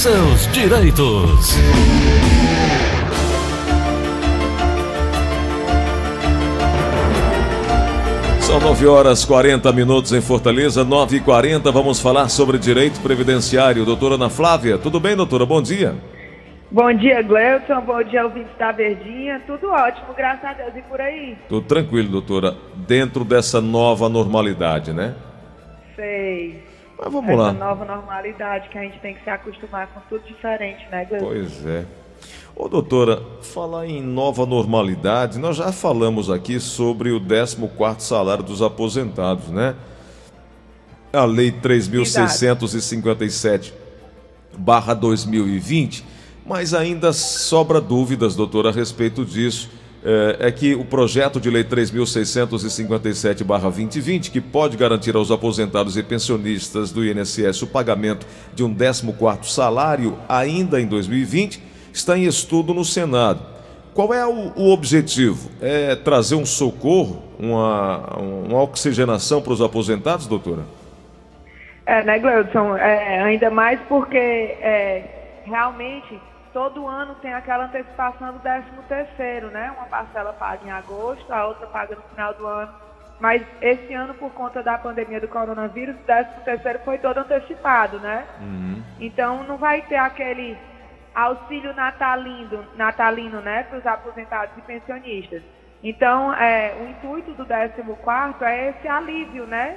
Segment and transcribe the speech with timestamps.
[0.00, 1.54] seus direitos.
[8.40, 13.84] São 9 horas 40 minutos em Fortaleza, 9 e 40 Vamos falar sobre direito previdenciário.
[13.84, 15.44] Doutora Ana Flávia, tudo bem, doutora?
[15.44, 15.94] Bom dia.
[16.70, 17.82] Bom dia, Gleuton.
[17.82, 19.42] Bom dia, ouvintes da Verdinha.
[19.46, 20.76] Tudo ótimo, graças a Deus.
[20.76, 21.36] E por aí?
[21.46, 22.56] Tudo tranquilo, doutora.
[22.88, 25.14] Dentro dessa nova normalidade, né?
[25.94, 26.69] Sei.
[27.02, 27.52] Mas vamos Essa lá.
[27.52, 31.26] nova normalidade que a gente tem que se acostumar com tudo diferente, né, Gleuton?
[31.26, 31.86] Pois é.
[32.54, 38.60] Ô, doutora, falar em nova normalidade, nós já falamos aqui sobre o 14º salário dos
[38.60, 39.74] aposentados, né?
[41.10, 43.72] A lei 3657
[44.58, 46.04] barra 2020,
[46.44, 49.70] mas ainda sobra dúvidas, doutora, a respeito disso.
[50.02, 55.96] É, é que o projeto de lei 3657 barra 2020, que pode garantir aos aposentados
[55.96, 62.24] e pensionistas do INSS o pagamento de um 14º salário ainda em 2020, está em
[62.24, 63.40] estudo no Senado.
[63.92, 65.50] Qual é o, o objetivo?
[65.60, 70.62] É trazer um socorro, uma, uma oxigenação para os aposentados, doutora?
[71.84, 72.76] É, né, Gleudson?
[72.76, 75.02] É, ainda mais porque é,
[75.44, 76.18] realmente
[76.52, 79.72] todo ano tem aquela antecipação do 13 terceiro, né?
[79.76, 82.72] Uma parcela paga em agosto, a outra paga no final do ano.
[83.18, 87.98] Mas esse ano, por conta da pandemia do coronavírus, o 13 terceiro foi todo antecipado,
[88.00, 88.26] né?
[88.98, 90.56] Então não vai ter aquele
[91.14, 95.42] auxílio natalino, natalino né, para os aposentados e pensionistas.
[95.82, 99.76] Então, é, o intuito do 14 é esse alívio, né,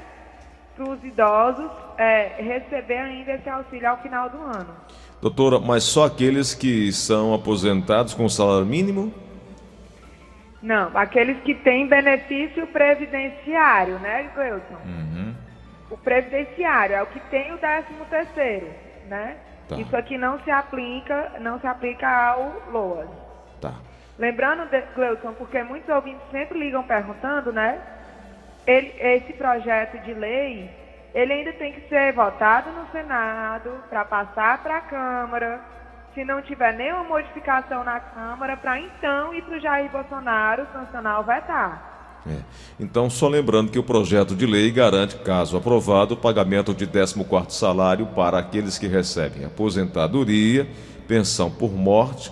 [0.76, 4.76] para os idosos é, receber ainda esse auxílio ao final do ano.
[5.24, 9.10] Doutora, mas só aqueles que são aposentados com salário mínimo?
[10.62, 14.76] Não, aqueles que têm benefício previdenciário, né, Gleuton?
[15.90, 18.68] O previdenciário é o que tem o 13 terceiro,
[19.08, 19.38] né?
[19.70, 19.78] Tá.
[19.78, 23.08] Isso aqui não se aplica, não se aplica ao LOAS.
[23.62, 23.76] Tá.
[24.20, 27.80] Lembrando, Gleuton, porque muitos ouvintes sempre ligam perguntando, né?
[28.68, 30.70] Ele- esse projeto de lei,
[31.14, 35.62] ele ainda tem que ser votado no Senado para passar para a Câmara.
[36.16, 41.20] Se não tiver nenhuma modificação na Câmara, para então ir para o Jair Bolsonaro sancionar
[41.20, 41.94] ou vetar.
[42.28, 42.38] É.
[42.80, 47.50] Então, só lembrando que o projeto de lei garante, caso aprovado, o pagamento de 14º
[47.50, 50.68] salário para aqueles que recebem aposentadoria,
[51.08, 52.32] pensão por morte,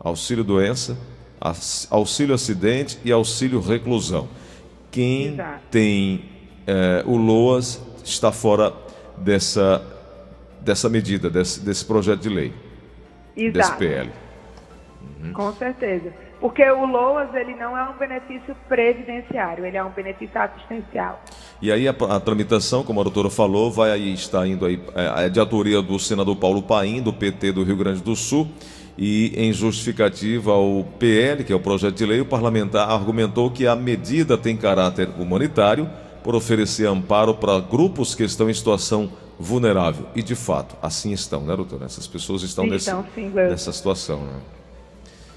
[0.00, 0.98] auxílio doença,
[1.90, 4.28] auxílio acidente e auxílio reclusão.
[4.90, 5.60] Quem Exato.
[5.70, 6.24] tem
[6.66, 8.72] eh, o LOAS está fora
[9.16, 9.82] dessa,
[10.60, 12.52] dessa medida, desse, desse projeto de lei,
[13.34, 13.78] desse Exato.
[13.78, 14.10] PL.
[15.32, 16.12] Com certeza.
[16.40, 21.22] Porque o LOAS, ele não é um benefício previdenciário, ele é um benefício assistencial.
[21.60, 25.26] E aí a, a tramitação, como a doutora falou, vai aí estar indo aí é,
[25.26, 28.48] é de autoria do senador Paulo Paim, do PT do Rio Grande do Sul,
[28.98, 33.68] e em justificativa ao PL, que é o projeto de lei, o parlamentar argumentou que
[33.68, 35.88] a medida tem caráter humanitário
[36.22, 40.06] por oferecer amparo para grupos que estão em situação vulnerável.
[40.14, 41.84] E de fato, assim estão, né, doutora?
[41.84, 43.50] Essas pessoas estão, nesse, sim, Gleuton.
[43.50, 44.40] nessa situação, né?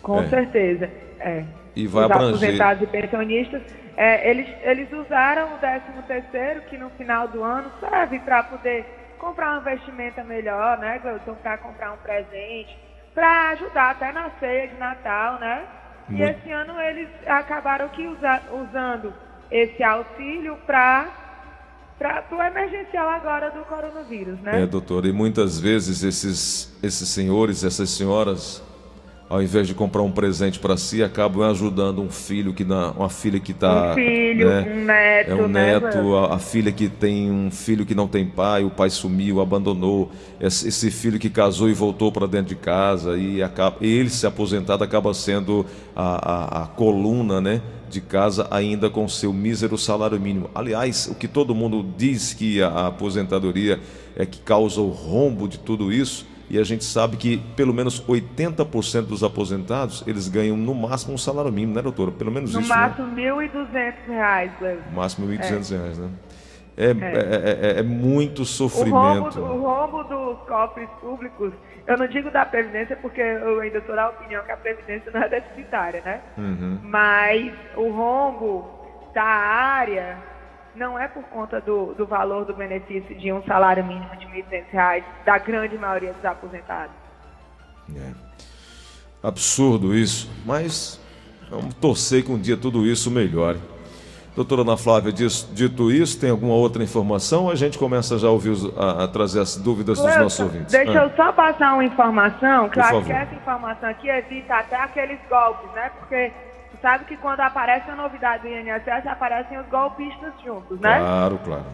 [0.01, 0.27] Com É.
[0.27, 0.89] certeza.
[1.19, 1.43] É.
[1.75, 3.61] E vai Os abranger- aposentados e pensionistas,
[3.97, 8.85] é, eles, eles usaram o 13 terceiro, que no final do ano serve para poder
[9.17, 11.33] comprar uma vestimenta melhor, né, Gleuton?
[11.41, 12.77] Para comprar um presente,
[13.13, 15.63] para ajudar até na ceia de Natal, né?
[16.09, 16.37] E Muito.
[16.37, 19.11] esse ano eles acabaram que usa- usando
[19.51, 21.11] esse auxílio para
[22.31, 24.63] o emergencial agora do coronavírus, né?
[24.63, 28.61] É, doutor, e muitas vezes esses, esses senhores, essas senhoras,
[29.27, 33.09] ao invés de comprar um presente para si, acabam ajudando um filho que na, uma
[33.09, 36.15] filha que está, Um filho, um neto, é um né, neto, Gleuton?
[36.15, 40.11] a, a filha que tem um filho que não tem pai, o pai sumiu, abandonou,
[40.39, 44.27] esse, esse filho que casou e voltou para dentro de casa e acaba, ele se
[44.27, 45.65] aposentado acaba sendo
[45.95, 47.61] a, a, a coluna, né?
[47.89, 50.49] De casa ainda com seu mísero salário mínimo.
[50.53, 53.79] Aliás, o que todo mundo diz que a, a aposentadoria
[54.15, 57.99] é que causa o rombo de tudo isso, e a gente sabe que pelo menos
[58.07, 62.11] 80% dos aposentados, eles ganham no máximo um salário mínimo, né, doutora?
[62.11, 62.75] Pelo menos No isso, né?
[62.75, 64.83] máximo 1.200 reais, Gleuton.
[64.89, 66.09] No máximo 1.200 reais, né?
[66.77, 66.91] É, é.
[67.77, 69.29] é- é muito O rombo, sofrimento.
[69.35, 71.53] do- o rombo dos cofres públicos,
[71.87, 75.21] eu não digo da Previdência porque eu ainda sou da opinião que a Previdência não
[75.23, 76.19] é deficitária, né?
[76.37, 76.79] Uhum.
[76.83, 78.69] Mas o rombo
[79.13, 80.17] da área
[80.75, 84.63] não é por conta do, do valor do benefício de um salário mínimo de 1.200
[84.71, 86.95] reais da grande maioria dos aposentados.
[87.95, 88.11] É.
[89.23, 90.99] Absurdo isso, mas
[91.49, 93.59] vamos torcer que um dia tudo isso melhore.
[94.35, 97.49] Doutora Ana Flávia, dito isso, tem alguma outra informação?
[97.49, 100.73] A gente começa já a, ouvir, a, a trazer as dúvidas dos nossos ouvintes.
[100.73, 101.05] Deixa ah.
[101.05, 105.19] eu só passar uma informação, que eu acho que essa informação aqui evita até aqueles
[105.29, 105.89] golpes, né?
[105.97, 106.33] Porque
[106.75, 110.99] você sabe que quando aparece a novidade do INSS, aparecem os golpistas juntos, né?
[110.99, 111.65] Claro, claro.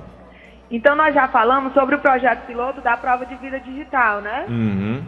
[0.69, 4.45] Então nós já falamos sobre o projeto piloto da prova de vida digital, né?
[4.47, 5.03] Uhum.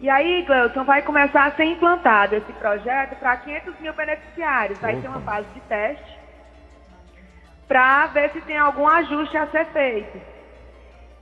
[0.00, 4.78] E aí, Gleuton, vai começar a ser implantado esse projeto para 500 mil beneficiários.
[4.78, 5.02] Vai Opa.
[5.02, 6.18] ter uma fase de teste
[7.68, 10.20] para ver se tem algum ajuste a ser feito.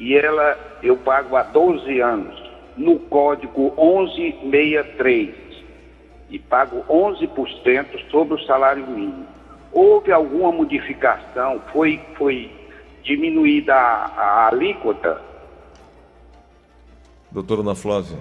[0.00, 2.42] e ela eu pago há 12 anos
[2.74, 5.34] no código 1163
[6.30, 9.26] e pago 11% sobre o salário mínimo.
[9.70, 11.60] Houve alguma modificação?
[11.70, 12.50] Foi, foi
[13.02, 15.20] diminuída a, a alíquota?
[17.30, 18.18] Doutora Ana Flávia.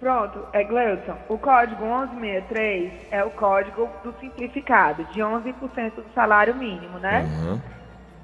[0.00, 1.16] Pronto, é Gleuton.
[1.28, 7.22] O código 1163 é o código do simplificado, de 11% do salário mínimo, né?
[7.22, 7.60] Uhum.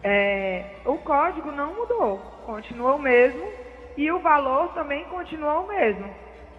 [0.02, 3.44] É, o código não mudou, continua o mesmo
[3.96, 6.06] e o valor também continua o mesmo.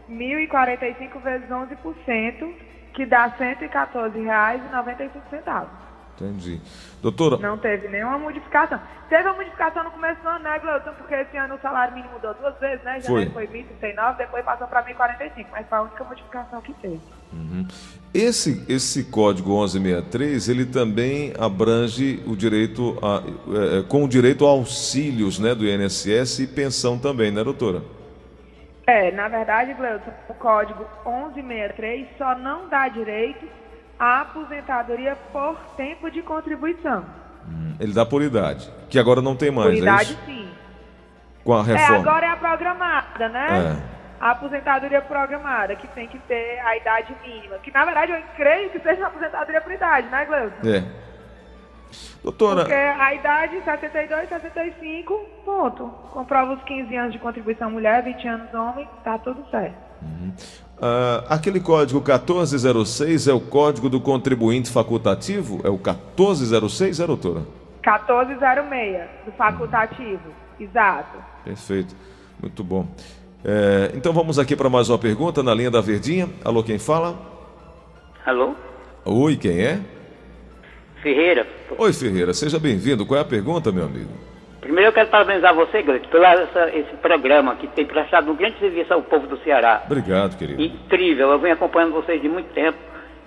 [0.09, 2.53] 1.045 vezes 11%,
[2.93, 5.84] que dá R$ 114,95.
[6.15, 6.61] Entendi.
[7.01, 7.37] Doutora.
[7.37, 8.79] Não teve nenhuma modificação.
[9.09, 10.93] Teve uma modificação no começo do ano, né, Gleuton?
[10.93, 12.99] Porque esse ano o salário mínimo mudou duas vezes, né?
[13.01, 17.01] Já foi, foi 1.039, depois passou para 1.045, mas foi a única modificação que teve.
[17.31, 17.67] Uhum.
[18.13, 23.21] Esse, esse código 1163, ele também abrange o direito a,
[23.75, 27.83] é, é, com o direito a auxílios né, do INSS e pensão também, né, doutora?
[28.87, 33.45] É, na verdade, Gleuton, o código 1163 só não dá direito
[33.99, 37.05] a aposentadoria por tempo de contribuição.
[37.47, 40.49] Hum, ele dá por idade, que agora não tem mais, por é idade, é sim.
[41.43, 41.95] Com a reforma.
[41.95, 43.77] É, agora é a programada, né?
[43.79, 43.95] É.
[44.19, 47.57] A aposentadoria programada, que tem que ter a idade mínima.
[47.59, 50.67] Que, na verdade, eu creio que seja a aposentadoria por idade, né, Gleuson?
[50.67, 50.83] É.
[52.23, 52.61] Doutora...
[52.61, 55.13] Porque a idade 62, 65,
[55.45, 55.87] ponto.
[56.11, 59.84] Comprova os 15 anos de contribuição mulher, 20 anos homem, tá tudo certo.
[60.05, 60.31] Uhum.
[60.77, 65.61] Uh, aquele código 1406 é o código do contribuinte facultativo?
[65.63, 67.41] É o 1406, é, doutora?
[67.85, 71.17] 1406, do facultativo, exato.
[71.43, 71.95] Perfeito,
[72.41, 72.87] muito bom.
[73.43, 76.27] É, então vamos aqui para mais uma pergunta na linha da Verdinha.
[76.43, 77.15] Alô, quem fala?
[78.25, 78.55] Alô?
[79.05, 79.79] Oi, quem é?
[81.03, 81.47] Ferreira.
[81.77, 83.05] Oi, Ferreira, seja bem-vindo.
[83.05, 84.09] Qual é a pergunta, meu amigo?
[84.65, 88.91] Primeiro eu quero parabenizar você, Gleito, pelo esse programa que tem prestado um grande serviço
[88.91, 89.83] ao povo do Ceará.
[89.85, 90.59] Obrigado, querido.
[90.59, 92.75] Incrível, eu venho acompanhando vocês de muito tempo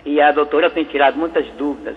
[0.05, 1.95] e a doutora tem tirado muitas dúvidas,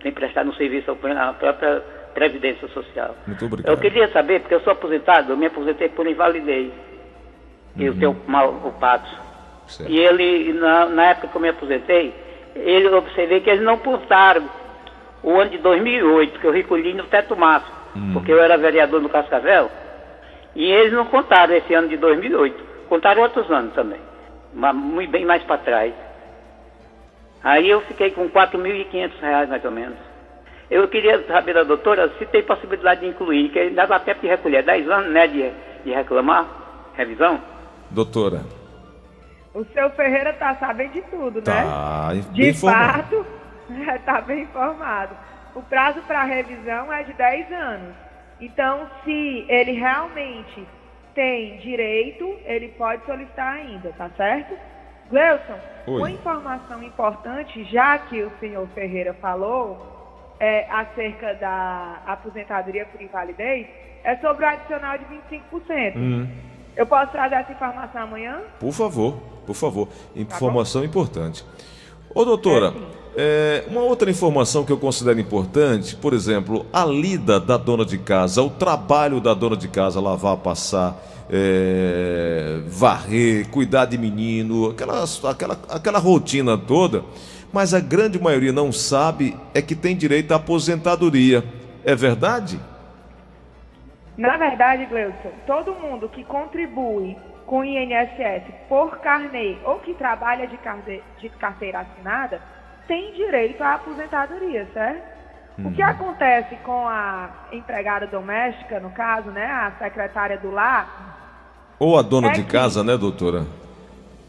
[0.00, 1.82] tem prestado um serviço à própria
[2.14, 3.16] Previdência Social.
[3.26, 3.72] Muito obrigado.
[3.72, 6.70] Eu queria saber, porque eu sou aposentado, eu me aposentei por invalidez.
[7.76, 7.82] Uhum.
[7.82, 9.10] Eu tenho mal o pato.
[9.66, 9.90] Certo.
[9.90, 12.14] E ele, na, na época que eu me aposentei,
[12.54, 14.48] ele observei que eles não portaram
[15.24, 18.10] o ano de 2008, que eu recolhi no teto máximo hum.
[18.12, 19.70] porque eu era vereador no Cascavel,
[20.54, 24.00] e eles não contaram esse ano de 2008, contaram outros anos também,
[24.54, 25.94] mas muito bem mais para trás.
[27.42, 29.98] Aí eu fiquei com 4.500 reais mais ou menos.
[30.68, 34.26] Eu queria saber da doutora se tem possibilidade de incluir, que ainda dá tempo de
[34.26, 35.52] recolher 10 anos, né, de,
[35.84, 36.44] de reclamar,
[36.94, 37.40] revisão.
[37.90, 38.42] Doutora.
[39.54, 42.24] O seu Ferreira está sabendo de tudo, tá né?
[42.32, 43.24] De fato,
[43.94, 45.14] está bem informado.
[45.56, 47.94] O prazo para revisão é de 10 anos.
[48.38, 50.68] Então, se ele realmente
[51.14, 54.54] tem direito, ele pode solicitar ainda, tá certo?
[55.08, 63.00] Gleuson, uma informação importante, já que o senhor Ferreira falou é, acerca da aposentadoria por
[63.00, 63.66] invalidez,
[64.04, 65.96] é sobre o adicional de 25%.
[65.96, 66.28] Hum.
[66.76, 68.42] Eu posso trazer essa informação amanhã?
[68.60, 69.14] Por favor,
[69.46, 69.88] por favor.
[69.88, 71.42] Tá informação tá importante.
[72.14, 77.40] Ô, doutora, é, é, uma outra informação que eu considero importante, por exemplo, a lida
[77.40, 80.94] da dona de casa, o trabalho da dona de casa, lavar, passar,
[81.30, 87.04] é, varrer, cuidar de menino, aquela, aquela, aquela rotina toda,
[87.50, 91.42] mas a grande maioria não sabe é que tem direito à aposentadoria.
[91.84, 92.60] É verdade?
[94.18, 100.46] Na verdade, Gleuson, todo mundo que contribui com o INSS por carnê ou que trabalha
[100.46, 100.58] de
[101.38, 102.55] carteira assinada
[102.86, 105.16] tem direito à aposentadoria, certo?
[105.58, 105.88] O que uhum.
[105.88, 111.16] acontece com a empregada doméstica, no caso, né, a secretária do lar,
[111.78, 112.50] ou a dona é de que...
[112.50, 113.46] casa, né, doutora?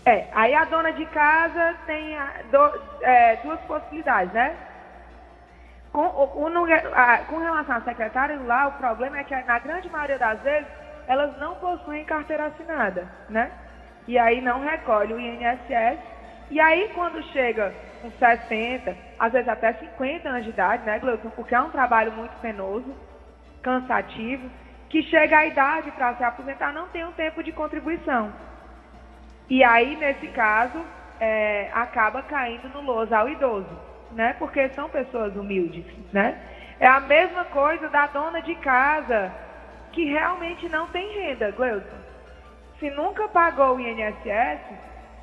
[0.05, 4.55] É, aí a dona de casa tem a, do, é, duas possibilidades, né?
[5.91, 9.89] Com, o, no, a, com relação à secretária lá, o problema é que na grande
[9.89, 10.67] maioria das vezes
[11.07, 13.51] elas não possuem carteira assinada, né?
[14.07, 15.99] E aí não recolhe o INSS.
[16.49, 21.29] E aí quando chega com 60, às vezes até 50 anos de idade, né, Gleuton?
[21.31, 22.95] Porque é um trabalho muito penoso,
[23.61, 24.49] cansativo
[24.89, 28.31] que chega à idade para se aposentar não tem um tempo de contribuição.
[29.49, 30.79] E aí, nesse caso,
[31.19, 33.69] é, acaba caindo no louso ao idoso,
[34.11, 34.35] né?
[34.39, 36.37] Porque são pessoas humildes, né?
[36.79, 39.31] É a mesma coisa da dona de casa
[39.91, 41.97] que realmente não tem renda, Gleuton.
[42.79, 44.61] Se nunca pagou o INSS,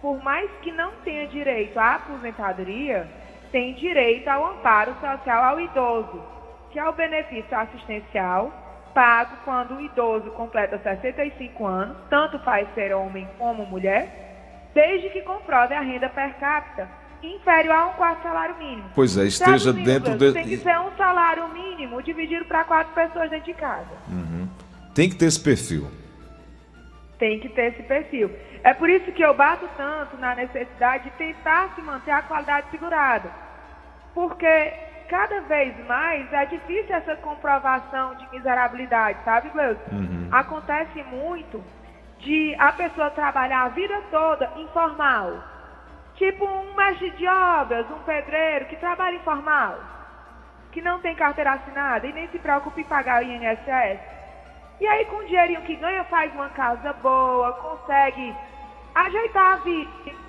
[0.05, 3.09] por mais que não tenha direito à aposentadoria,
[3.51, 6.23] tem direito ao amparo social ao idoso,
[6.71, 8.53] que é o benefício assistencial
[8.93, 15.23] pago quando o idoso completa 65 anos, tanto faz ser homem como mulher, desde que
[15.23, 16.87] comprove a renda per capita
[17.23, 18.91] inferior a um quarto salário mínimo.
[18.95, 20.33] Pois é, esteja dentro de...
[20.33, 23.89] Tem que ser um salário mínimo dividido para quatro pessoas dentro de casa.
[24.11, 24.47] Uhum.
[24.95, 25.91] Tem que ter esse perfil.
[27.25, 28.31] Tem que ter esse perfil.
[28.63, 32.67] É por isso que eu bato tanto na necessidade de tentar se manter a qualidade
[32.71, 33.31] segurada.
[34.13, 34.75] Porque
[35.09, 39.81] cada vez mais é difícil essa comprovação de miserabilidade, sabe, Gleuson?
[39.91, 40.29] Uhum.
[40.31, 41.65] Acontece muito
[42.19, 45.43] de a pessoa trabalhar a vida toda informal.
[46.17, 49.79] Tipo um mestre de obras, um pedreiro que trabalha informal,
[50.73, 54.24] que não tem carteira assinada e nem se preocupa em pagar o INSS.
[54.81, 58.35] E aí, com o dinheirinho que ganha, faz uma casa boa, consegue
[58.95, 60.25] ajeitar a vida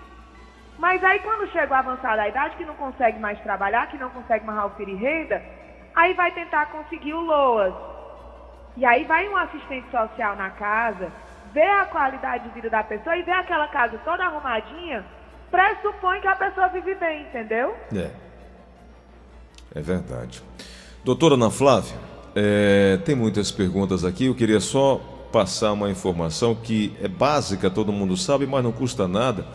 [0.78, 4.10] mas aí quando chega o avançado da idade, que não consegue mais trabalhar, que não
[4.10, 5.42] consegue mais oferir renda,
[5.96, 7.74] aí vai tentar conseguir o LOAS.
[8.76, 11.10] E aí vai um assistente social na casa,
[11.54, 15.06] vê a qualidade de vida da pessoa e vê aquela casa toda arrumadinha,
[15.50, 17.76] pressupõe que a pessoa vive bem, entendeu?
[17.96, 18.12] É.
[19.74, 20.44] É verdade.
[21.06, 21.98] Doutora Ana Flávia,
[22.36, 24.98] é, tem muitas perguntas aqui, eu queria só
[25.32, 29.46] passar uma informação que é básica, todo mundo sabe, mas não custa nada.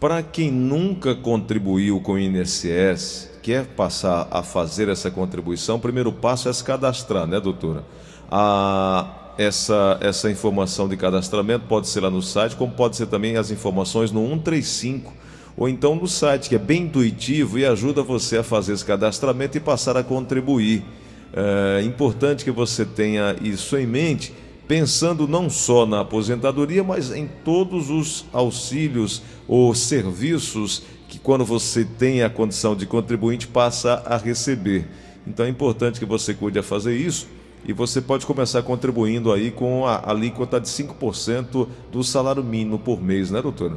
[0.00, 6.12] Para quem nunca contribuiu com o INSS, quer passar a fazer essa contribuição, o primeiro
[6.12, 7.84] passo é se cadastrar, né, doutora?
[8.30, 13.36] A, essa, essa informação de cadastramento pode ser lá no site, como pode ser também
[13.36, 15.12] as informações no 135
[15.56, 19.56] ou então no site, que é bem intuitivo e ajuda você a fazer esse cadastramento
[19.56, 20.84] e passar a contribuir.
[21.32, 24.32] É importante que você tenha isso em mente
[24.66, 31.86] pensando não só na aposentadoria, mas em todos os auxílios ou serviços que, quando você
[31.86, 34.86] tem a condição de contribuinte, passa a receber.
[35.26, 37.28] Então é importante que você cuide a fazer isso
[37.64, 43.02] e você pode começar contribuindo aí com a alíquota de 5% do salário mínimo por
[43.02, 43.76] mês, né, doutora?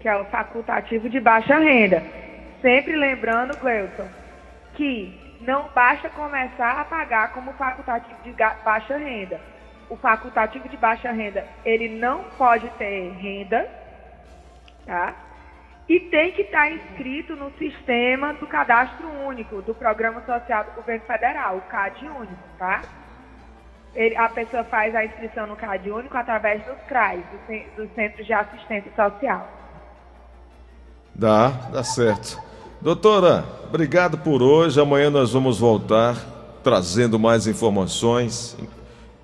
[0.00, 2.02] Que é o facultativo de baixa renda.
[2.60, 4.06] Sempre lembrando, Cleuton,
[4.76, 8.32] que não basta começar a pagar como facultativo de
[8.64, 9.40] baixa renda
[9.90, 13.68] o facultativo de baixa renda, ele não pode ter renda,
[14.86, 15.14] tá?
[15.88, 21.06] E tem que estar inscrito no sistema do cadastro único do Programa Social do Governo
[21.06, 22.82] Federal, o CAD único, tá?
[23.94, 27.20] Ele, a pessoa faz a inscrição no CAD único através dos CRAs,
[27.74, 29.48] dos do Centros de Assistência Social.
[31.14, 32.47] Dá, dá certo.
[32.80, 34.80] Doutora, obrigado por hoje.
[34.80, 38.56] Amanhã nós vamos voltar trazendo mais informações,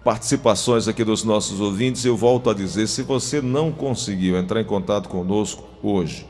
[0.02, 2.04] participações aqui dos nossos ouvintes.
[2.04, 6.26] Eu volto a dizer: se você não conseguiu entrar em contato conosco hoje,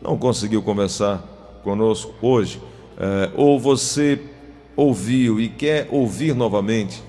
[0.00, 1.18] não conseguiu conversar
[1.64, 2.62] conosco hoje,
[2.96, 4.20] é, ou você
[4.76, 7.02] ouviu e quer ouvir novamente,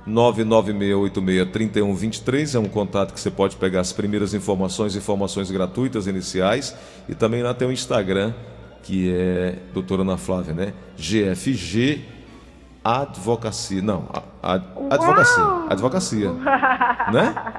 [0.07, 6.75] 996863123 é um contato que você pode pegar as primeiras informações, informações gratuitas iniciais
[7.07, 8.33] e também lá tem o Instagram
[8.83, 10.73] que é doutora Ana Flávia, né?
[10.97, 12.01] GFG
[12.83, 13.81] Advocacia.
[13.81, 14.09] Não,
[14.41, 15.43] ad, advocacia.
[15.69, 16.31] Advocacia.
[17.13, 17.53] né?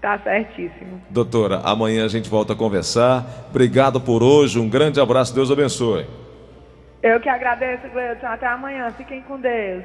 [0.00, 1.02] Tá certíssimo.
[1.10, 3.24] Doutora, amanhã a gente volta a conversar.
[3.50, 4.60] Obrigado por hoje.
[4.60, 5.34] Um grande abraço.
[5.34, 6.06] Deus abençoe.
[7.02, 8.26] Eu que agradeço, Gleudson.
[8.26, 8.92] Até amanhã.
[8.92, 9.82] Fiquem com Deus.